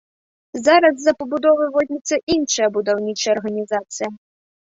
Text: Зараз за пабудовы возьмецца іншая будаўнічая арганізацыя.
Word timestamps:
Зараз 0.67 0.95
за 1.03 1.13
пабудовы 1.19 1.65
возьмецца 1.75 2.15
іншая 2.37 2.67
будаўнічая 2.79 3.33
арганізацыя. 3.37 4.09